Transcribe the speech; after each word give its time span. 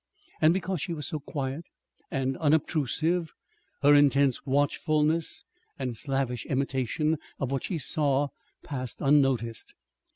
And 0.41 0.51
because 0.51 0.81
she 0.81 0.95
was 0.95 1.05
so 1.05 1.19
quiet 1.19 1.63
and 2.09 2.35
unobtrusive, 2.37 3.29
her 3.83 3.93
intense 3.93 4.43
watchfulness, 4.47 5.45
and 5.77 5.95
slavish 5.95 6.43
imitation 6.47 7.17
of 7.39 7.51
what 7.51 7.65
she 7.65 7.77
saw, 7.77 8.29
passed 8.63 9.01
unnoticed. 9.01 9.75